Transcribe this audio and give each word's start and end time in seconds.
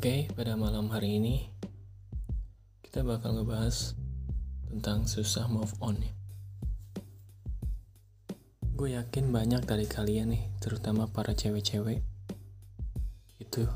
Oke, 0.00 0.32
pada 0.32 0.56
malam 0.56 0.88
hari 0.88 1.20
ini 1.20 1.44
kita 2.80 3.04
bakal 3.04 3.36
ngebahas 3.36 3.92
tentang 4.72 5.04
susah 5.04 5.44
move 5.44 5.76
on 5.76 6.00
ya. 6.00 6.08
Gue 8.80 8.96
yakin 8.96 9.28
banyak 9.28 9.60
dari 9.68 9.84
kalian 9.84 10.32
nih, 10.32 10.48
terutama 10.56 11.04
para 11.04 11.36
cewek-cewek, 11.36 12.00
itu 13.44 13.68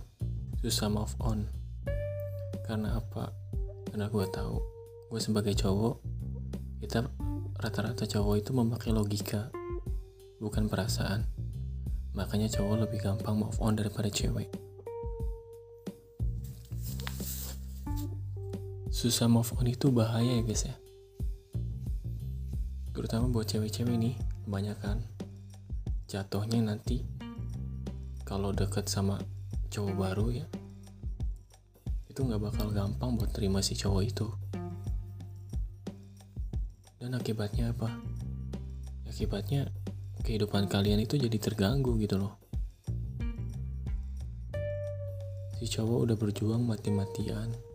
susah 0.65 0.89
move 0.89 1.13
on. 1.21 1.45
Karena 2.65 3.05
apa? 3.05 3.29
Karena 3.93 4.09
gue 4.09 4.25
tahu, 4.25 4.57
gue 5.13 5.21
sebagai 5.21 5.53
cowok, 5.53 6.01
kita 6.81 7.05
rata-rata 7.61 8.09
cowok 8.09 8.41
itu 8.41 8.57
memakai 8.57 8.97
logika, 8.97 9.53
bukan 10.41 10.73
perasaan. 10.73 11.29
Makanya 12.17 12.49
cowok 12.49 12.89
lebih 12.89 13.05
gampang 13.05 13.37
move 13.37 13.61
on 13.61 13.77
daripada 13.77 14.09
cewek. 14.09 14.65
Susah 19.05 19.29
move 19.29 19.53
on 19.61 19.69
itu 19.69 19.93
bahaya 19.93 20.41
ya 20.41 20.41
guys 20.41 20.65
ya. 20.65 20.73
Terutama 22.97 23.29
buat 23.29 23.45
cewek-cewek 23.45 24.01
nih 24.01 24.17
kebanyakan. 24.49 25.05
Jatuhnya 26.09 26.65
nanti 26.65 27.05
kalau 28.25 28.57
deket 28.57 28.89
sama 28.89 29.21
cowok 29.69 29.93
baru 29.93 30.27
ya 30.33 30.47
itu 32.09 32.17
nggak 32.17 32.49
bakal 32.49 32.73
gampang 32.73 33.21
buat 33.21 33.29
terima 33.29 33.61
si 33.61 33.77
cowok 33.77 34.03
itu. 34.09 34.27
Dan 36.97 37.13
akibatnya 37.13 37.77
apa? 37.77 37.93
Akibatnya 39.05 39.69
kehidupan 40.25 40.65
kalian 40.73 41.05
itu 41.05 41.21
jadi 41.21 41.37
terganggu 41.37 42.01
gitu 42.01 42.17
loh. 42.17 42.41
Si 45.61 45.69
cowok 45.69 46.09
udah 46.09 46.17
berjuang 46.17 46.65
mati-matian 46.65 47.74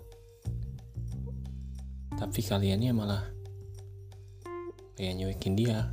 tapi 2.19 2.43
kaliannya 2.43 2.91
malah 2.91 3.23
kayak 4.99 5.15
nyuekin 5.15 5.55
dia. 5.55 5.87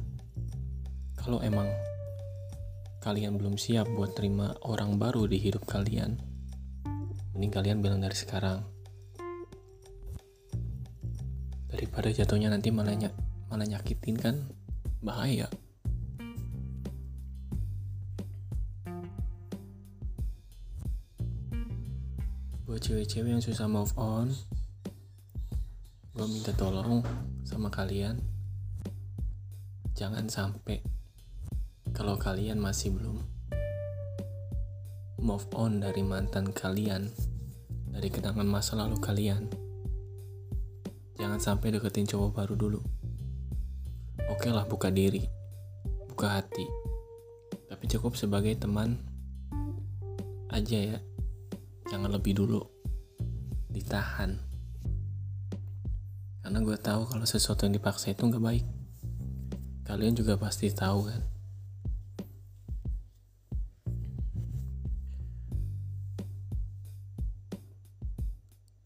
Kalau 1.15 1.39
emang 1.39 1.71
kalian 2.99 3.39
belum 3.39 3.55
siap 3.55 3.87
buat 3.95 4.19
terima 4.19 4.59
orang 4.67 4.99
baru 4.99 5.31
di 5.31 5.39
hidup 5.39 5.63
kalian 5.71 6.19
mending 7.37 7.53
kalian 7.53 7.79
bilang 7.85 8.01
dari 8.01 8.17
sekarang. 8.17 8.65
Daripada 11.69 12.09
jatuhnya 12.09 12.49
nanti 12.49 12.73
malah, 12.73 12.97
ny 12.97 13.13
malah 13.53 13.69
nyakitin 13.69 14.17
kan 14.17 14.41
bahaya. 15.05 15.45
Buat 22.65 22.81
cewek-cewek 22.83 23.37
yang 23.37 23.45
susah 23.45 23.69
move 23.69 23.93
on 24.01 24.33
gue 26.17 26.25
minta 26.33 26.49
tolong 26.57 27.05
sama 27.45 27.69
kalian. 27.69 28.17
Jangan 29.93 30.33
sampai 30.33 30.81
kalau 31.93 32.17
kalian 32.17 32.57
masih 32.57 32.97
belum 32.97 33.21
move 35.21 35.45
on 35.53 35.85
dari 35.85 36.01
mantan 36.01 36.57
kalian 36.57 37.13
dari 37.93 38.09
kenangan 38.09 38.49
masa 38.49 38.81
lalu 38.81 38.97
kalian 38.97 39.49
jangan 41.21 41.37
sampai 41.37 41.77
deketin 41.77 42.09
cowok 42.09 42.33
baru 42.33 42.57
dulu. 42.57 42.81
Oke 44.33 44.49
lah 44.49 44.65
buka 44.65 44.89
diri 44.89 45.21
buka 46.17 46.41
hati. 46.41 46.65
Tapi 47.69 47.85
cukup 47.93 48.17
sebagai 48.17 48.57
teman 48.57 49.05
aja 50.49 50.97
ya. 50.97 50.99
Jangan 51.93 52.09
lebih 52.09 52.41
dulu 52.41 52.65
ditahan 53.69 54.46
karena 56.47 56.63
gue 56.63 56.79
tahu 56.79 57.11
kalau 57.11 57.27
sesuatu 57.27 57.67
yang 57.67 57.75
dipaksa 57.75 58.15
itu 58.15 58.23
nggak 58.23 58.39
baik. 58.39 58.63
Kalian 59.83 60.15
juga 60.15 60.39
pasti 60.39 60.71
tahu 60.71 61.11
kan? 61.11 61.23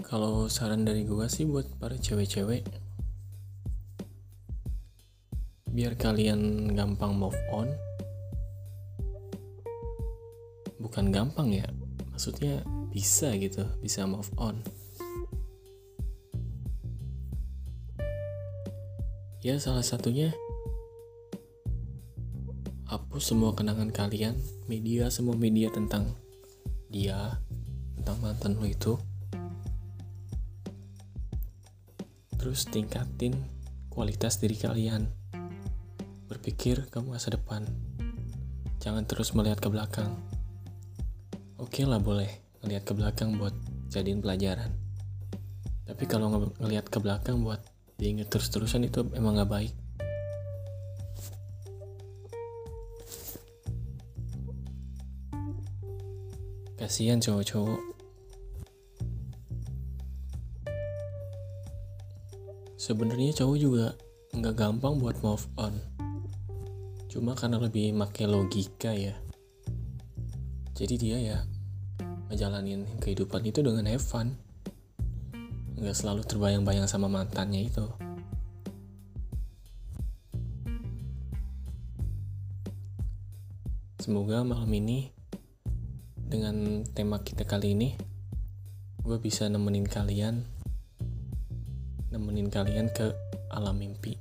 Kalau 0.08 0.48
saran 0.48 0.88
dari 0.88 1.04
gue 1.04 1.28
sih 1.28 1.44
buat 1.44 1.68
para 1.76 2.00
cewek-cewek 2.00 2.64
biar 5.68 6.00
kalian 6.00 6.72
gampang 6.72 7.12
move 7.12 7.36
on 7.52 7.68
bukan 10.80 11.12
gampang 11.14 11.62
ya 11.62 11.68
maksudnya 12.10 12.64
bisa 12.90 13.30
gitu 13.38 13.62
bisa 13.78 14.02
move 14.02 14.26
on 14.34 14.58
Ya 19.40 19.56
salah 19.56 19.80
satunya 19.80 20.36
hapus 22.84 23.32
semua 23.32 23.56
kenangan 23.56 23.88
kalian, 23.88 24.36
media 24.68 25.08
semua 25.08 25.32
media 25.32 25.72
tentang 25.72 26.12
dia, 26.92 27.40
tentang 27.96 28.20
mantan 28.20 28.60
lo 28.60 28.68
itu. 28.68 29.00
Terus 32.36 32.68
tingkatin 32.68 33.32
kualitas 33.88 34.36
diri 34.36 34.60
kalian. 34.60 35.08
Berpikir 36.28 36.92
kamu 36.92 37.16
masa 37.16 37.32
depan. 37.32 37.64
Jangan 38.84 39.08
terus 39.08 39.32
melihat 39.32 39.56
ke 39.56 39.72
belakang. 39.72 40.20
Oke 41.56 41.88
lah 41.88 41.96
boleh 41.96 42.28
ngelihat 42.60 42.84
ke 42.84 42.92
belakang 42.92 43.40
buat 43.40 43.56
jadiin 43.88 44.20
pelajaran. 44.20 44.76
Tapi 45.88 46.04
kalau 46.04 46.28
ngelihat 46.60 46.92
ke 46.92 47.00
belakang 47.00 47.40
buat 47.40 47.79
diingat 48.00 48.32
terus-terusan 48.32 48.88
itu 48.88 49.04
emang 49.12 49.36
gak 49.36 49.52
baik. 49.52 49.74
Kasihan 56.80 57.20
cowok-cowok. 57.20 57.80
Sebenarnya 62.80 63.36
cowok 63.36 63.56
juga 63.60 63.86
nggak 64.32 64.56
gampang 64.56 64.96
buat 64.96 65.20
move 65.20 65.44
on. 65.60 65.76
Cuma 67.12 67.36
karena 67.36 67.60
lebih 67.60 67.92
make 67.92 68.24
logika 68.24 68.96
ya. 68.96 69.12
Jadi 70.72 70.94
dia 70.96 71.18
ya 71.20 71.38
ngejalanin 72.32 72.88
kehidupan 72.96 73.44
itu 73.44 73.60
dengan 73.60 73.84
have 73.84 74.00
fun 74.00 74.40
nggak 75.80 75.96
selalu 75.96 76.22
terbayang-bayang 76.28 76.84
sama 76.84 77.08
mantannya 77.08 77.64
itu. 77.64 77.88
Semoga 83.96 84.44
malam 84.44 84.68
ini 84.76 85.08
dengan 86.20 86.84
tema 86.92 87.24
kita 87.24 87.48
kali 87.48 87.72
ini 87.72 87.96
gue 89.00 89.16
bisa 89.16 89.48
nemenin 89.48 89.88
kalian 89.88 90.44
nemenin 92.12 92.52
kalian 92.52 92.92
ke 92.92 93.16
alam 93.48 93.80
mimpi. 93.80 94.20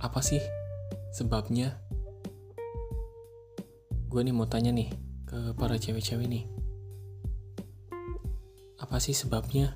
Apa 0.00 0.24
sih 0.24 0.40
sebabnya 1.12 1.78
gue 4.12 4.20
nih 4.28 4.36
mau 4.36 4.44
tanya 4.44 4.68
nih 4.76 4.92
ke 5.24 5.56
para 5.56 5.80
cewek-cewek 5.80 6.28
nih. 6.28 6.44
Apa 8.76 9.00
sih 9.00 9.16
sebabnya 9.16 9.72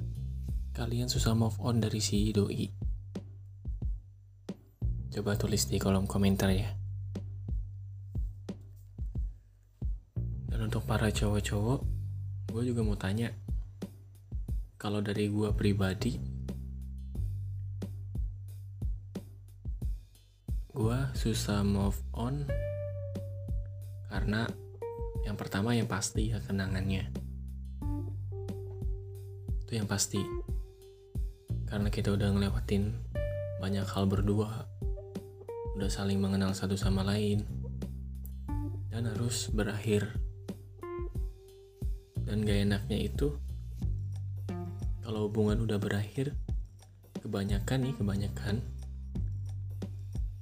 kalian 0.77 1.09
susah 1.09 1.33
move 1.33 1.57
on 1.65 1.81
dari 1.81 2.05
si 2.05 2.37
doi? 2.37 2.69
Coba 5.09 5.41
tulis 5.41 5.65
di 5.73 5.81
kolom 5.81 6.05
komentar 6.05 6.53
ya. 6.53 6.69
Dan 10.53 10.69
untuk 10.69 10.85
para 10.85 11.09
cowok-cowok 11.09 11.81
gue 12.53 12.63
juga 12.69 12.85
mau 12.85 13.01
tanya. 13.01 13.33
Kalau 14.77 15.01
dari 15.01 15.33
gue 15.33 15.49
pribadi 15.57 16.13
gue 20.77 20.99
susah 21.17 21.65
move 21.65 21.97
on 22.13 22.45
karena 24.07 24.47
yang 25.27 25.35
pertama 25.35 25.75
yang 25.75 25.91
pasti 25.91 26.31
ya 26.31 26.39
kenangannya. 26.43 27.11
Itu 29.67 29.73
yang 29.75 29.91
pasti. 29.91 30.23
Karena 31.67 31.91
kita 31.91 32.15
udah 32.15 32.31
ngelewatin 32.31 32.95
banyak 33.59 33.87
hal 33.87 34.07
berdua. 34.07 34.71
Udah 35.75 35.91
saling 35.91 36.23
mengenal 36.23 36.55
satu 36.55 36.79
sama 36.79 37.03
lain. 37.03 37.43
Dan 38.89 39.11
harus 39.11 39.51
berakhir. 39.51 40.15
Dan 42.23 42.47
gak 42.47 42.63
enaknya 42.67 42.99
itu 43.11 43.35
kalau 45.07 45.31
hubungan 45.31 45.63
udah 45.63 45.79
berakhir 45.79 46.35
kebanyakan 47.23 47.87
nih 47.87 47.95
kebanyakan 47.95 48.59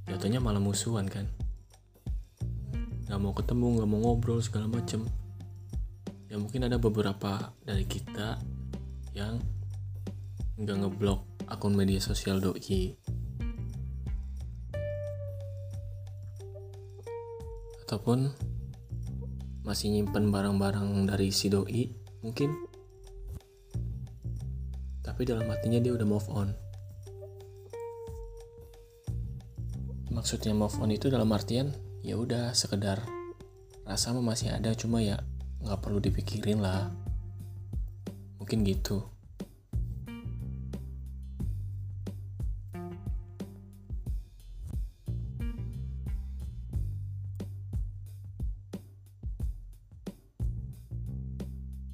jatuhnya 0.09 0.41
malah 0.41 0.57
musuhan 0.57 1.05
kan 1.05 1.29
nggak 3.15 3.31
mau 3.31 3.39
ketemu 3.39 3.67
nggak 3.79 3.91
mau 3.95 4.01
ngobrol 4.03 4.43
segala 4.43 4.67
macem. 4.67 5.07
Ya 6.27 6.35
mungkin 6.35 6.67
ada 6.67 6.83
beberapa 6.83 7.55
dari 7.63 7.87
kita 7.87 8.43
yang 9.15 9.39
nggak 10.59 10.83
ngeblok 10.83 11.23
akun 11.47 11.79
media 11.79 12.03
sosial 12.03 12.43
doi. 12.43 12.99
Ataupun 17.87 18.35
masih 19.63 19.95
nyimpen 19.95 20.35
barang-barang 20.35 21.07
dari 21.07 21.31
si 21.31 21.47
doi 21.47 21.87
mungkin. 22.19 22.51
Tapi 25.07 25.23
dalam 25.23 25.47
hatinya 25.55 25.79
dia 25.79 25.95
udah 25.95 26.09
move 26.11 26.27
on. 26.35 26.51
Maksudnya 30.11 30.51
move 30.51 30.75
on 30.83 30.91
itu 30.91 31.07
dalam 31.07 31.31
artian 31.31 31.84
ya 32.05 32.21
udah 32.21 32.53
sekedar 32.53 33.01
rasa 33.89 34.13
masih 34.13 34.53
ada 34.53 34.77
cuma 34.77 35.01
ya 35.01 35.25
nggak 35.65 35.81
perlu 35.81 36.05
dipikirin 36.05 36.61
lah. 36.61 36.93
Mungkin 38.37 38.61
gitu. 38.69 39.09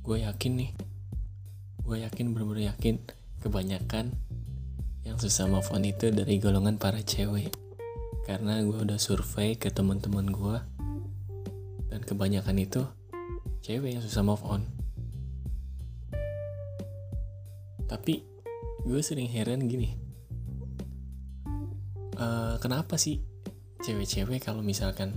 Gue 0.02 0.26
yakin 0.26 0.52
nih 0.58 0.70
gue 1.86 2.06
yakin 2.06 2.34
bener-bener 2.34 2.74
yakin 2.74 2.98
kebanyakan 3.42 4.14
yang 5.06 5.18
susah 5.22 5.46
move 5.46 5.70
itu 5.82 6.10
dari 6.10 6.38
golongan 6.42 6.78
para 6.78 6.98
cewek 7.02 7.59
karena 8.28 8.60
gue 8.64 8.78
udah 8.84 8.98
survei 9.00 9.56
ke 9.56 9.72
teman-teman 9.72 10.28
gue 10.28 10.56
dan 11.90 12.00
kebanyakan 12.04 12.56
itu 12.60 12.82
cewek 13.60 13.96
yang 13.96 14.02
susah 14.04 14.24
move 14.24 14.44
on. 14.46 14.64
Tapi 17.90 18.22
gue 18.86 19.00
sering 19.02 19.28
heran 19.28 19.68
gini 19.68 20.10
uh, 22.20 22.56
kenapa 22.60 23.00
sih 23.00 23.24
cewek-cewek 23.80 24.44
kalau 24.44 24.60
misalkan 24.60 25.16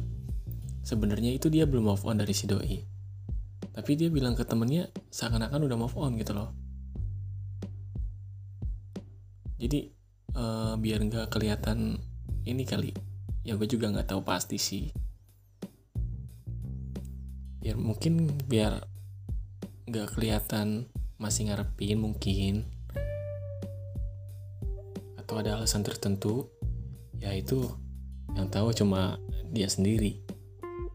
sebenarnya 0.83 1.35
itu 1.35 1.51
dia 1.51 1.67
belum 1.67 1.91
move 1.91 2.03
on 2.07 2.19
dari 2.19 2.31
si 2.31 2.47
doi 2.47 2.79
tapi 3.73 3.97
dia 4.00 4.07
bilang 4.07 4.38
ke 4.38 4.45
temennya 4.47 4.88
seakan-akan 5.09 5.65
udah 5.65 5.77
move 5.81 5.97
on 5.97 6.13
gitu 6.13 6.38
loh. 6.38 6.53
Jadi 9.57 9.89
uh, 10.38 10.77
biar 10.77 11.01
nggak 11.01 11.33
kelihatan 11.33 11.97
ini 12.44 12.63
kali. 12.68 12.92
Ya 13.44 13.56
gue 13.56 13.68
juga 13.68 13.92
nggak 13.92 14.12
tahu 14.12 14.22
pasti 14.24 14.60
sih. 14.60 14.92
Biar 17.63 17.80
mungkin 17.80 18.28
biar 18.48 18.84
nggak 19.88 20.16
kelihatan 20.16 20.88
masih 21.19 21.51
ngarepin 21.51 22.00
mungkin. 22.00 22.68
Atau 25.19 25.40
ada 25.40 25.60
alasan 25.60 25.84
tertentu 25.88 26.51
ya 27.24 27.31
itu 27.31 27.63
yang 28.36 28.51
tahu 28.51 28.75
cuma 28.75 29.19
dia 29.51 29.72
sendiri. 29.72 30.19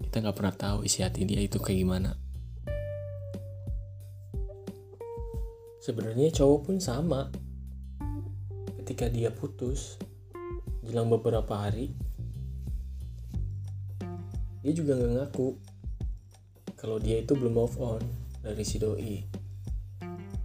Kita 0.04 0.24
nggak 0.24 0.36
pernah 0.36 0.54
tahu 0.56 0.78
isi 0.84 1.00
hati 1.04 1.24
dia 1.24 1.40
itu 1.40 1.56
kayak 1.60 1.80
gimana. 1.84 2.12
Sebenarnya 5.80 6.28
cowok 6.32 6.60
pun 6.68 6.76
sama. 6.80 7.32
Ketika 8.84 9.08
dia 9.08 9.32
putus 9.32 10.00
jelang 10.88 11.12
beberapa 11.12 11.52
hari 11.52 11.92
dia 14.64 14.72
juga 14.72 14.96
nggak 14.96 15.12
ngaku 15.20 15.48
kalau 16.80 16.96
dia 16.96 17.20
itu 17.20 17.36
belum 17.36 17.54
move 17.58 17.76
on 17.82 18.02
dari 18.40 18.62
si 18.62 18.78
doi. 18.78 19.26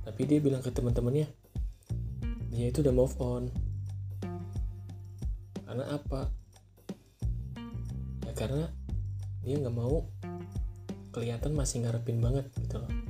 Tapi 0.03 0.21
dia 0.25 0.41
bilang 0.41 0.59
ke 0.59 0.73
teman-temannya 0.73 1.29
dia 2.51 2.65
itu 2.69 2.83
udah 2.83 2.93
move 2.93 3.15
on. 3.21 3.47
Karena 5.63 5.93
apa? 5.93 6.29
Ya 8.25 8.33
karena 8.35 8.67
dia 9.45 9.55
nggak 9.59 9.75
mau 9.75 10.07
kelihatan 11.13 11.53
masih 11.53 11.85
ngarepin 11.85 12.17
banget 12.17 12.49
gitu 12.57 12.81
loh 12.81 13.02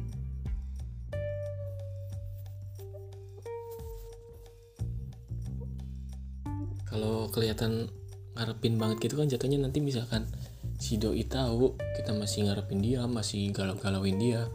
kalau 6.94 7.26
kelihatan 7.34 7.90
ngarepin 8.38 8.78
banget 8.78 9.10
gitu 9.10 9.18
kan 9.18 9.26
jatuhnya 9.26 9.58
nanti 9.58 9.82
misalkan 9.82 10.30
si 10.78 11.02
doi 11.02 11.26
tahu 11.26 11.74
kita 11.98 12.14
masih 12.14 12.46
ngarepin 12.46 12.86
dia 12.86 13.02
masih 13.10 13.50
galau-galauin 13.50 14.22
dia 14.22 14.46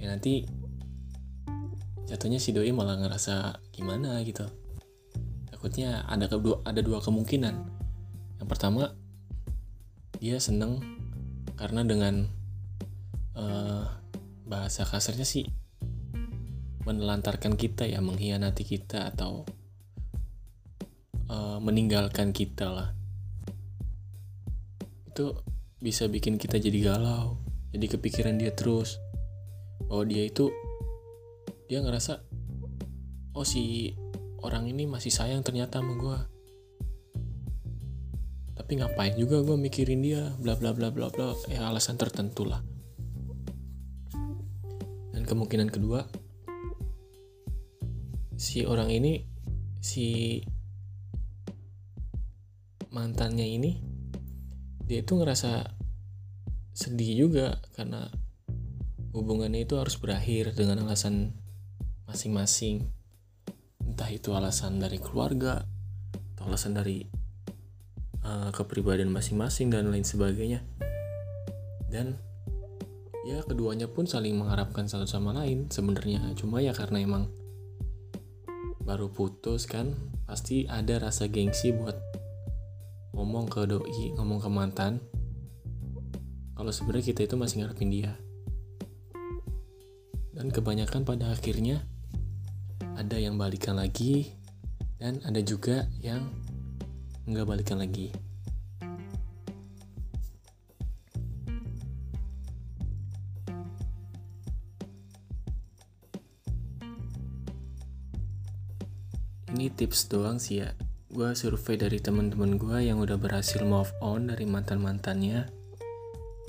ya 0.00 0.08
nanti 0.08 0.48
jatuhnya 2.08 2.40
si 2.40 2.56
doi 2.56 2.72
malah 2.72 2.96
ngerasa 2.96 3.60
gimana 3.76 4.16
gitu. 4.24 4.48
Takutnya 5.52 6.08
ada 6.08 6.24
kedua 6.24 6.64
ada 6.64 6.80
dua 6.80 7.04
kemungkinan. 7.04 7.54
Yang 8.40 8.48
pertama 8.48 8.96
dia 10.16 10.40
seneng 10.40 10.80
karena 11.60 11.84
dengan 11.84 12.24
uh, 13.36 13.84
bahasa 14.48 14.88
kasarnya 14.88 15.28
sih 15.28 15.44
menelantarkan 16.88 17.60
kita 17.60 17.84
ya 17.84 18.00
mengkhianati 18.00 18.64
kita 18.64 19.12
atau 19.12 19.44
uh, 21.28 21.60
meninggalkan 21.62 22.32
kita 22.32 22.66
lah. 22.68 22.88
Itu 25.08 25.40
bisa 25.78 26.10
bikin 26.10 26.42
kita 26.42 26.58
jadi 26.58 26.90
galau 26.90 27.38
jadi 27.72 27.86
kepikiran 27.96 28.40
dia 28.40 28.52
terus. 28.52 28.96
Bahwa 29.86 30.04
dia 30.08 30.24
itu 30.24 30.50
dia 31.68 31.84
ngerasa 31.84 32.24
oh 33.36 33.44
si 33.44 33.94
orang 34.40 34.66
ini 34.66 34.88
masih 34.88 35.12
sayang 35.12 35.44
ternyata 35.44 35.78
sama 35.78 35.94
gue 35.94 36.18
tapi 38.56 38.84
ngapain 38.84 39.16
juga 39.16 39.40
gue 39.40 39.56
mikirin 39.56 40.04
dia 40.04 40.28
bla 40.36 40.52
bla 40.52 40.76
bla 40.76 40.92
bla 40.92 41.08
bla. 41.08 41.32
Ya 41.48 41.64
alasan 41.68 41.96
tertentu 41.96 42.44
lah. 42.44 42.60
Dan 45.12 45.24
kemungkinan 45.24 45.72
kedua 45.72 46.04
si 48.36 48.68
orang 48.68 48.92
ini 48.92 49.24
si 49.80 50.38
mantannya 52.88 53.44
ini 53.44 53.80
dia 54.88 55.04
itu 55.04 55.20
ngerasa 55.20 55.76
sedih 56.72 57.28
juga 57.28 57.60
karena 57.76 58.08
hubungannya 59.12 59.66
itu 59.66 59.76
harus 59.76 60.00
berakhir 60.00 60.56
dengan 60.56 60.86
alasan 60.86 61.36
masing-masing. 62.08 62.88
Entah 63.84 64.08
itu 64.08 64.32
alasan 64.32 64.80
dari 64.80 64.96
keluarga 64.96 65.66
atau 66.34 66.48
alasan 66.48 66.78
dari 66.78 67.04
uh, 68.24 68.48
kepribadian 68.54 69.12
masing-masing 69.12 69.68
dan 69.68 69.92
lain 69.92 70.06
sebagainya. 70.06 70.64
Dan 71.92 72.16
ya 73.28 73.44
keduanya 73.44 73.90
pun 73.92 74.08
saling 74.08 74.38
mengharapkan 74.38 74.88
satu 74.88 75.04
sama 75.04 75.36
lain 75.36 75.68
sebenarnya. 75.68 76.32
Cuma 76.38 76.64
ya 76.64 76.72
karena 76.72 77.04
emang 77.04 77.28
baru 78.88 79.12
putus 79.12 79.68
kan 79.68 79.92
pasti 80.24 80.64
ada 80.64 80.96
rasa 80.96 81.28
gengsi 81.28 81.76
buat 81.76 82.07
ngomong 83.18 83.50
ke 83.50 83.66
doi 83.66 84.14
ngomong 84.14 84.38
ke 84.38 84.46
mantan 84.46 85.02
kalau 86.54 86.70
sebenarnya 86.70 87.14
kita 87.14 87.26
itu 87.26 87.34
masih 87.38 87.62
ngarepin 87.62 87.90
dia. 87.90 88.14
Dan 90.34 90.50
kebanyakan 90.54 91.06
pada 91.06 91.30
akhirnya 91.30 91.82
ada 92.98 93.14
yang 93.14 93.34
balikan 93.38 93.78
lagi 93.78 94.34
dan 95.02 95.22
ada 95.22 95.38
juga 95.42 95.86
yang 95.98 96.30
nggak 97.30 97.46
balikan 97.46 97.78
lagi. 97.78 98.10
Ini 109.54 109.74
tips 109.74 110.10
doang 110.10 110.42
sih 110.42 110.62
ya 110.62 110.70
gue 111.08 111.32
survei 111.32 111.80
dari 111.80 112.04
teman-teman 112.04 112.60
gue 112.60 112.84
yang 112.84 113.00
udah 113.00 113.16
berhasil 113.16 113.64
move 113.64 113.88
on 114.04 114.28
dari 114.28 114.44
mantan-mantannya 114.44 115.48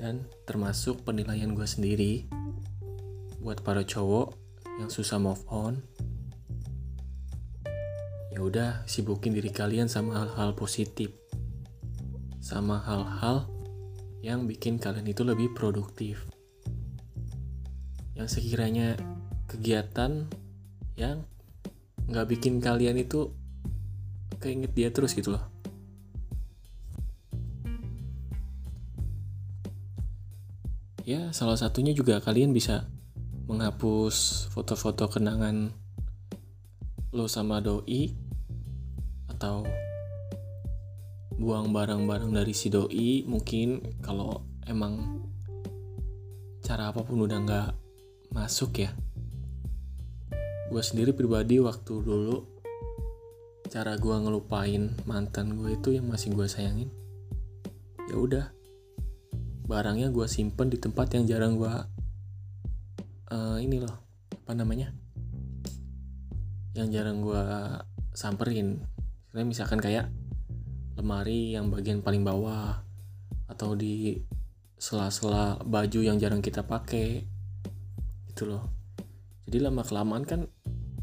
dan 0.03 0.27
termasuk 0.43 1.07
penilaian 1.07 1.55
gue 1.55 1.63
sendiri 1.63 2.27
buat 3.39 3.63
para 3.63 3.87
cowok 3.87 4.35
yang 4.83 4.91
susah 4.91 5.15
move 5.15 5.39
on. 5.47 5.79
Ya 8.35 8.43
udah 8.43 8.83
sibukin 8.83 9.31
diri 9.31 9.47
kalian 9.47 9.87
sama 9.87 10.19
hal-hal 10.27 10.51
positif 10.59 11.15
sama 12.43 12.83
hal-hal 12.83 13.47
yang 14.19 14.43
bikin 14.43 14.75
kalian 14.75 15.07
itu 15.07 15.23
lebih 15.23 15.55
produktif. 15.55 16.27
Yang 18.11 18.43
sekiranya 18.43 18.99
kegiatan 19.47 20.27
yang 20.99 21.23
nggak 22.11 22.27
bikin 22.27 22.59
kalian 22.59 22.99
itu 22.99 23.38
keinget 24.39 24.71
dia 24.73 24.89
terus 24.89 25.11
gitu 25.13 25.35
loh. 25.35 25.43
Ya 31.03 31.33
salah 31.33 31.57
satunya 31.57 31.91
juga 31.91 32.21
kalian 32.21 32.53
bisa 32.53 32.85
menghapus 33.49 34.45
foto-foto 34.53 35.09
kenangan 35.09 35.73
lo 37.09 37.25
sama 37.25 37.57
doi 37.57 38.13
atau 39.25 39.65
buang 41.33 41.73
barang-barang 41.73 42.29
dari 42.29 42.53
si 42.53 42.69
doi. 42.69 43.25
Mungkin 43.25 43.99
kalau 44.05 44.45
emang 44.69 45.25
cara 46.61 46.93
apa 46.93 47.01
pun 47.01 47.25
udah 47.25 47.41
nggak 47.41 47.69
masuk 48.29 48.85
ya. 48.85 48.93
Gue 50.69 50.85
sendiri 50.85 51.17
pribadi 51.17 51.57
waktu 51.57 52.05
dulu 52.05 52.58
cara 53.69 53.93
gue 54.01 54.15
ngelupain 54.17 54.97
mantan 55.05 55.53
gue 55.53 55.77
itu 55.77 55.93
yang 55.93 56.09
masih 56.09 56.33
gue 56.33 56.49
sayangin 56.49 56.89
ya 58.09 58.17
udah. 58.17 58.45
Barangnya 59.69 60.09
gue 60.09 60.25
simpen 60.25 60.73
di 60.73 60.81
tempat 60.81 61.13
yang 61.13 61.29
jarang 61.29 61.53
gue 61.61 61.69
uh, 63.29 63.57
ini 63.61 63.77
loh 63.77 64.01
apa 64.33 64.57
namanya 64.57 64.89
yang 66.73 66.89
jarang 66.89 67.21
gue 67.21 67.43
samperin. 68.17 68.81
Karena 69.29 69.45
misalkan 69.45 69.77
kayak 69.77 70.09
lemari 70.97 71.53
yang 71.53 71.69
bagian 71.69 72.01
paling 72.01 72.25
bawah 72.25 72.81
atau 73.45 73.77
di 73.77 74.17
sela-sela 74.81 75.61
baju 75.61 75.99
yang 76.01 76.17
jarang 76.17 76.41
kita 76.41 76.65
pakai 76.65 77.21
itu 78.25 78.43
loh. 78.49 78.65
Jadi 79.45 79.57
lama 79.61 79.85
kelamaan 79.85 80.25
kan 80.25 80.49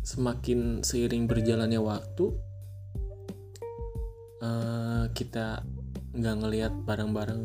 semakin 0.03 0.83
seiring 0.83 1.31
berjalannya 1.31 1.79
waktu 1.79 2.35
uh, 4.47 5.05
kita 5.11 5.67
nggak 6.15 6.37
ngelihat 6.39 6.73
barang-barang 6.87 7.43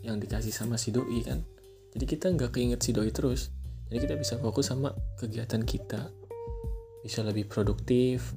yang 0.00 0.16
dikasih 0.16 0.56
sama 0.56 0.80
si 0.80 0.88
doi 0.88 1.20
kan? 1.20 1.44
Jadi 1.92 2.04
kita 2.08 2.32
nggak 2.32 2.56
keinget 2.56 2.80
si 2.80 2.96
doi 2.96 3.12
terus. 3.12 3.52
Jadi 3.92 4.08
kita 4.08 4.14
bisa 4.16 4.40
fokus 4.40 4.72
sama 4.72 4.96
kegiatan 5.20 5.60
kita. 5.60 6.08
Bisa 7.04 7.20
lebih 7.20 7.44
produktif 7.44 8.32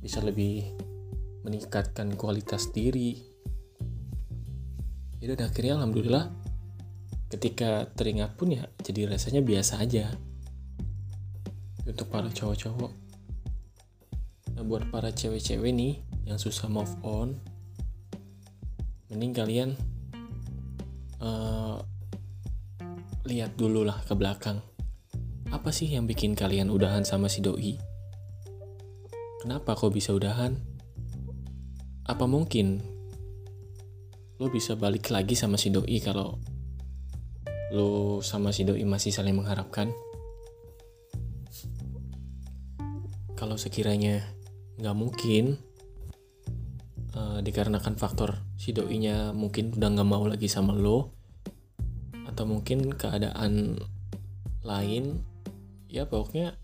bisa 0.00 0.24
lebih 0.24 0.64
meningkatkan 1.44 2.16
kualitas 2.16 2.72
diri. 2.72 3.20
Itu 5.20 5.36
dan 5.36 5.52
akhirnya 5.52 5.76
alhamdulillah 5.76 6.32
ketika 7.30 7.86
teringat 7.94 8.34
pun 8.34 8.56
ya 8.56 8.64
jadi 8.80 9.12
rasanya 9.12 9.44
biasa 9.44 9.84
aja. 9.84 10.08
Untuk 11.84 12.08
para 12.08 12.32
cowok-cowok. 12.32 12.92
Nah 14.56 14.64
buat 14.64 14.88
para 14.88 15.12
cewek-cewek 15.12 15.72
nih 15.76 15.94
yang 16.30 16.38
susah 16.38 16.70
move 16.70 16.94
on 17.02 17.34
mending 19.10 19.34
kalian 19.34 19.74
uh, 21.18 21.82
lihat 23.26 23.58
dulu 23.58 23.82
lah 23.82 23.98
ke 24.06 24.14
belakang 24.14 24.62
apa 25.50 25.74
sih 25.74 25.90
yang 25.90 26.06
bikin 26.06 26.38
kalian 26.38 26.70
udahan 26.70 27.02
sama 27.02 27.26
si 27.26 27.42
doi? 27.42 27.74
Kenapa 29.42 29.74
kok 29.74 29.90
bisa 29.90 30.14
udahan? 30.14 30.54
Apa 32.06 32.30
mungkin 32.30 32.78
lo 34.38 34.46
bisa 34.46 34.78
balik 34.78 35.10
lagi 35.10 35.34
sama 35.34 35.58
si 35.58 35.74
doi 35.74 35.98
kalau 35.98 36.38
lo 37.74 38.22
sama 38.22 38.54
si 38.54 38.62
doi 38.62 38.86
masih 38.86 39.10
saling 39.10 39.34
mengharapkan? 39.34 39.90
Kalau 43.34 43.58
sekiranya 43.58 44.22
nggak 44.78 44.96
mungkin, 44.96 45.58
uh, 47.14 47.38
dikarenakan 47.42 47.94
faktor 47.96 48.42
si 48.54 48.74
doinya 48.74 49.32
mungkin 49.34 49.74
udah 49.74 49.88
nggak 49.96 50.08
mau 50.08 50.24
lagi 50.26 50.46
sama 50.46 50.74
lo, 50.76 51.14
atau 52.28 52.44
mungkin 52.46 52.94
keadaan 52.94 53.78
lain 54.62 55.24
ya 55.90 56.06
pokoknya 56.06 56.54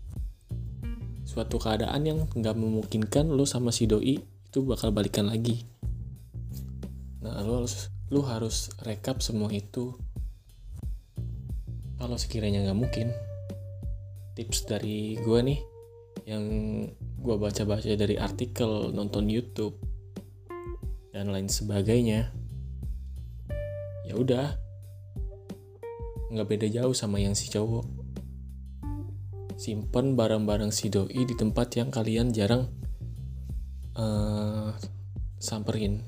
suatu 1.27 1.59
keadaan 1.59 2.07
yang 2.07 2.19
nggak 2.31 2.55
memungkinkan 2.55 3.27
lo 3.27 3.43
sama 3.43 3.75
si 3.75 3.83
doi 3.83 4.15
itu 4.21 4.59
bakal 4.63 4.95
balikan 4.95 5.27
lagi. 5.27 5.67
Nah 7.19 7.43
lo 7.43 7.59
harus 7.59 7.91
lo 8.07 8.23
harus 8.23 8.71
rekap 8.87 9.19
semua 9.19 9.51
itu. 9.51 9.91
Kalau 11.97 12.15
sekiranya 12.15 12.63
nggak 12.63 12.79
mungkin 12.79 13.07
tips 14.37 14.69
dari 14.69 15.17
gue 15.17 15.39
nih 15.41 15.59
yang 16.29 16.45
gue 17.19 17.35
baca-baca 17.35 17.89
dari 17.97 18.15
artikel 18.15 18.93
nonton 18.93 19.25
YouTube 19.27 19.86
dan 21.17 21.33
lain 21.33 21.49
sebagainya. 21.49 22.29
Ya 24.05 24.13
udah. 24.13 24.53
Nggak 26.29 26.47
beda 26.53 26.67
jauh 26.69 26.93
sama 26.93 27.17
yang 27.17 27.33
si 27.33 27.49
cowok. 27.49 27.89
Simpen 29.57 30.13
barang-barang 30.13 30.69
si 30.69 30.93
doi 30.93 31.25
di 31.25 31.33
tempat 31.33 31.73
yang 31.73 31.89
kalian 31.89 32.29
jarang 32.29 32.69
uh, 33.97 34.69
samperin. 35.41 36.05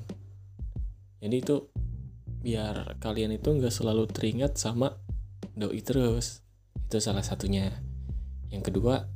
Jadi 1.18 1.36
itu 1.42 1.66
biar 2.40 3.02
kalian 3.02 3.34
itu 3.34 3.50
nggak 3.50 3.74
selalu 3.74 4.06
teringat 4.06 4.54
sama 4.62 4.94
doi 5.58 5.82
terus. 5.82 6.46
Itu 6.86 7.02
salah 7.02 7.26
satunya. 7.26 7.82
Yang 8.54 8.70
kedua 8.70 9.10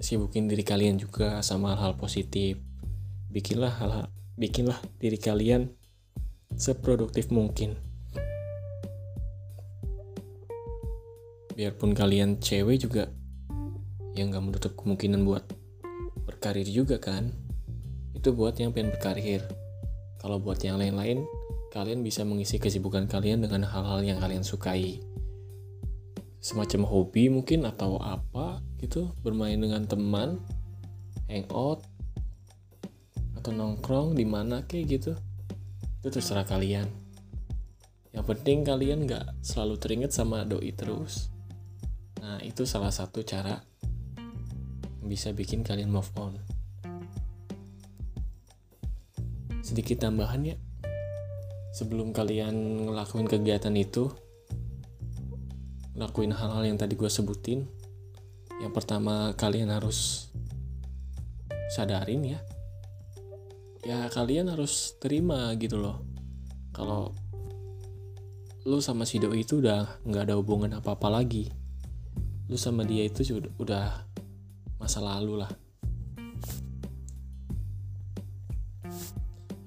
sibukin 0.00 0.48
diri 0.48 0.64
kalian 0.64 0.96
juga 0.96 1.44
sama 1.44 1.76
hal-hal 1.76 1.96
positif 2.00 2.60
bikinlah 3.34 3.74
hal, 3.82 3.90
hal 3.90 4.06
bikinlah 4.38 4.78
diri 5.02 5.18
kalian 5.18 5.74
seproduktif 6.54 7.34
mungkin. 7.34 7.74
Biarpun 11.58 11.98
kalian 11.98 12.38
cewek 12.38 12.86
juga 12.86 13.10
yang 14.14 14.30
gak 14.30 14.44
menutup 14.46 14.72
kemungkinan 14.78 15.26
buat 15.26 15.42
berkarir 16.30 16.66
juga 16.70 17.02
kan? 17.02 17.34
Itu 18.14 18.38
buat 18.38 18.54
yang 18.62 18.70
pengen 18.70 18.94
berkarir. 18.94 19.42
Kalau 20.22 20.38
buat 20.38 20.62
yang 20.62 20.78
lain-lain 20.78 21.26
kalian 21.74 22.06
bisa 22.06 22.22
mengisi 22.22 22.62
kesibukan 22.62 23.10
kalian 23.10 23.42
dengan 23.42 23.66
hal-hal 23.66 23.98
yang 24.06 24.22
kalian 24.22 24.46
sukai. 24.46 25.02
Semacam 26.38 26.86
hobi 26.86 27.34
mungkin 27.34 27.66
atau 27.66 27.98
apa 27.98 28.62
gitu 28.78 29.10
bermain 29.26 29.58
dengan 29.58 29.82
teman 29.90 30.38
hangout 31.26 31.82
atau 33.44 33.52
nongkrong 33.52 34.16
di 34.16 34.24
mana 34.24 34.64
kayak 34.64 34.84
gitu 34.88 35.12
itu 36.00 36.08
terserah 36.08 36.48
kalian 36.48 36.88
yang 38.16 38.24
penting 38.24 38.64
kalian 38.64 39.04
nggak 39.04 39.44
selalu 39.44 39.76
teringat 39.76 40.16
sama 40.16 40.48
doi 40.48 40.72
terus 40.72 41.34
Nah, 42.24 42.40
itu 42.40 42.64
salah 42.64 42.88
satu 42.88 43.20
cara 43.20 43.60
bisa 45.04 45.28
bikin 45.36 45.60
kalian 45.60 45.92
move 45.92 46.08
on. 46.16 46.40
Sedikit 49.60 50.08
tambahan 50.08 50.40
ya. 50.48 50.56
Sebelum 51.76 52.16
kalian 52.16 52.88
ngelakuin 52.88 53.28
kegiatan 53.28 53.76
itu, 53.76 54.08
lakuin 55.92 56.32
hal-hal 56.32 56.64
yang 56.64 56.80
tadi 56.80 56.96
gue 56.96 57.12
sebutin. 57.12 57.68
Yang 58.64 58.72
pertama 58.72 59.36
kalian 59.36 59.68
harus 59.68 60.32
sadarin 61.76 62.24
ya. 62.24 62.40
Ya 63.84 64.08
kalian 64.08 64.48
harus 64.48 64.96
terima 64.96 65.52
gitu 65.60 65.76
loh. 65.76 66.00
Kalau 66.72 67.12
lu 68.64 68.80
sama 68.80 69.04
si 69.04 69.20
doi 69.20 69.44
itu 69.44 69.60
udah 69.60 70.00
nggak 70.08 70.32
ada 70.32 70.40
hubungan 70.40 70.72
apa-apa 70.80 71.12
lagi. 71.12 71.52
Lu 72.48 72.56
sama 72.56 72.88
dia 72.88 73.04
itu 73.04 73.20
sudah 73.20 73.52
udah 73.60 73.86
masa 74.80 75.04
lalu 75.04 75.44
lah. 75.44 75.52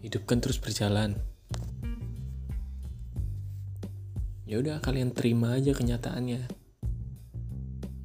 Hidup 0.01 0.25
kan 0.25 0.41
terus 0.41 0.57
berjalan. 0.57 1.13
Ya 4.49 4.57
udah 4.57 4.81
kalian 4.81 5.13
terima 5.13 5.53
aja 5.53 5.77
kenyataannya. 5.77 6.41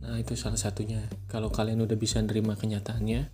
Nah 0.04 0.20
itu 0.20 0.36
salah 0.36 0.60
satunya. 0.60 1.08
Kalau 1.32 1.48
kalian 1.48 1.80
udah 1.80 1.96
bisa 1.96 2.20
nerima 2.20 2.52
kenyataannya 2.52 3.32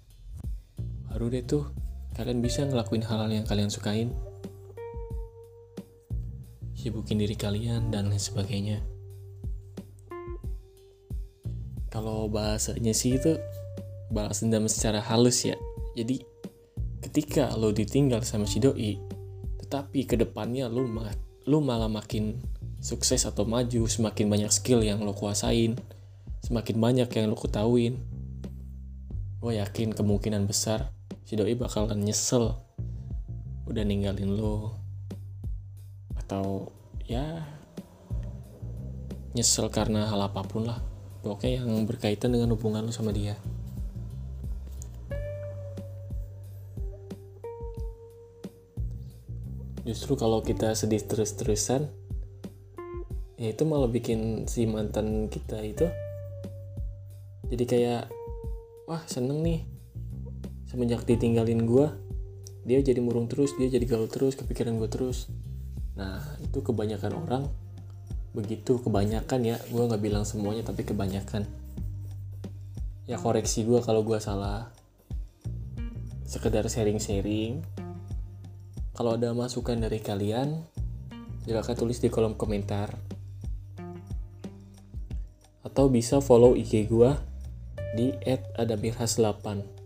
baru 1.10 1.34
deh 1.34 1.42
tuh 1.42 1.87
kalian 2.18 2.42
bisa 2.42 2.66
ngelakuin 2.66 3.06
hal-hal 3.06 3.30
yang 3.30 3.46
kalian 3.46 3.70
sukain. 3.70 4.10
Sibukin 6.74 7.22
diri 7.22 7.38
kalian 7.38 7.94
dan 7.94 8.10
lain 8.10 8.18
sebagainya. 8.18 8.82
Kalau 11.94 12.26
bahasanya 12.26 12.90
sih 12.90 13.22
itu 13.22 13.38
balas 14.10 14.42
dendam 14.42 14.66
secara 14.66 14.98
halus 14.98 15.46
ya. 15.46 15.54
Jadi 15.94 16.18
ketika 17.06 17.54
lo 17.54 17.70
ditinggal 17.70 18.26
sama 18.26 18.50
si 18.50 18.58
doi 18.58 18.98
tetapi 19.62 20.02
ke 20.02 20.18
depannya 20.18 20.66
lo 20.66 20.90
ma 20.90 21.06
lo 21.46 21.62
malah 21.62 21.86
makin 21.86 22.34
sukses 22.82 23.22
atau 23.30 23.46
maju 23.46 23.86
semakin 23.86 24.26
banyak 24.26 24.50
skill 24.50 24.82
yang 24.82 24.98
lo 25.06 25.14
kuasain 25.14 25.78
semakin 26.42 26.76
banyak 26.82 27.08
yang 27.14 27.30
lo 27.30 27.38
ketahuin. 27.38 27.94
Gue 29.38 29.62
yakin 29.62 29.94
kemungkinan 29.94 30.50
besar 30.50 30.97
si 31.28 31.36
doi 31.36 31.52
bakalan 31.52 32.00
nyesel 32.00 32.56
udah 33.68 33.84
ninggalin 33.84 34.32
lo. 34.32 34.72
Atau 36.16 36.72
ya 37.04 37.44
nyesel 39.36 39.68
karena 39.68 40.08
hal 40.08 40.24
apa 40.24 40.40
pun 40.48 40.64
lah. 40.64 40.80
Pokoknya 41.20 41.60
yang 41.60 41.84
berkaitan 41.84 42.32
dengan 42.32 42.56
hubungan 42.56 42.80
lu 42.80 42.96
sama 42.96 43.12
dia. 43.12 43.36
Justru 49.84 50.16
kalau 50.16 50.40
kita 50.40 50.72
sedih 50.72 51.04
terus-terusan 51.04 51.92
ya 53.36 53.52
itu 53.52 53.68
malah 53.68 53.92
bikin 53.92 54.48
si 54.48 54.64
mantan 54.64 55.30
kita 55.30 55.62
itu 55.62 55.86
jadi 57.46 57.64
kayak 57.64 58.04
wah 58.90 58.98
seneng 59.06 59.46
nih 59.46 59.77
semenjak 60.68 61.08
ditinggalin 61.08 61.64
gue 61.64 61.88
dia 62.68 62.84
jadi 62.84 63.00
murung 63.00 63.32
terus 63.32 63.56
dia 63.56 63.72
jadi 63.72 63.84
gaul 63.88 64.12
terus 64.12 64.36
kepikiran 64.36 64.76
gue 64.76 64.92
terus. 64.92 65.32
Nah 65.96 66.20
itu 66.44 66.60
kebanyakan 66.60 67.12
orang 67.16 67.44
begitu 68.36 68.76
kebanyakan 68.76 69.40
ya. 69.42 69.56
Gue 69.72 69.88
nggak 69.88 70.04
bilang 70.04 70.28
semuanya 70.28 70.68
tapi 70.68 70.84
kebanyakan. 70.84 71.48
Ya 73.08 73.16
koreksi 73.16 73.64
gue 73.64 73.80
kalau 73.80 74.04
gue 74.04 74.20
salah. 74.20 74.68
Sekedar 76.28 76.68
sharing-sharing. 76.68 77.64
Kalau 78.92 79.16
ada 79.16 79.32
masukan 79.32 79.80
dari 79.80 80.02
kalian, 80.02 80.60
silakan 81.46 81.76
tulis 81.78 82.02
di 82.02 82.12
kolom 82.12 82.36
komentar. 82.36 82.98
Atau 85.64 85.88
bisa 85.88 86.18
follow 86.18 86.58
IG 86.58 86.90
gua 86.90 87.14
di 87.94 88.10
@adamirhas8. 88.58 89.77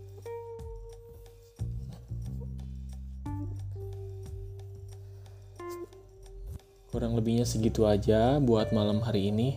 Lebihnya 7.23 7.47
segitu 7.47 7.87
aja 7.87 8.35
buat 8.43 8.75
malam 8.75 8.99
hari 8.99 9.31
ini. 9.31 9.55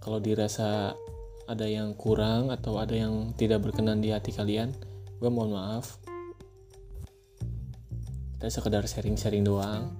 Kalau 0.00 0.24
dirasa 0.24 0.96
ada 1.44 1.68
yang 1.68 1.92
kurang 1.92 2.48
atau 2.48 2.80
ada 2.80 2.96
yang 2.96 3.36
tidak 3.36 3.60
berkenan 3.60 4.00
di 4.00 4.08
hati 4.08 4.32
kalian, 4.32 4.72
gue 5.20 5.28
mohon 5.28 5.52
maaf. 5.52 6.00
Kita 8.40 8.48
sekedar 8.48 8.88
sharing-sharing 8.88 9.44
doang. 9.44 9.92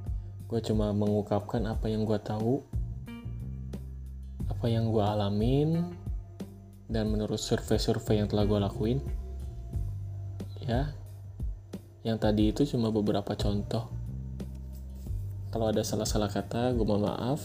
Gue 0.49 0.64
cuma 0.64 0.96
mengungkapkan 0.96 1.68
apa 1.68 1.92
yang 1.92 2.08
gue 2.08 2.16
tahu 2.25 2.64
apa 4.49 4.64
yang 4.73 4.88
gue 4.88 5.04
alamin 5.04 5.84
dan 6.88 7.12
menurut 7.12 7.37
survei-survei 7.37 8.25
yang 8.25 8.32
telah 8.32 8.49
gue 8.49 8.58
lakuin 8.64 8.99
ya. 10.64 10.88
Yang 12.00 12.16
tadi 12.16 12.44
itu 12.49 12.64
cuma 12.73 12.88
beberapa 12.88 13.37
contoh 13.37 14.03
kalau 15.54 15.70
ada 15.70 15.87
salah-salah 15.87 16.26
kata 16.26 16.75
gue 16.75 16.82
mohon 16.82 17.06
maaf. 17.06 17.38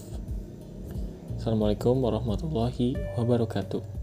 Assalamualaikum 1.38 1.94
warahmatullahi 2.02 2.98
wabarakatuh 3.14 3.99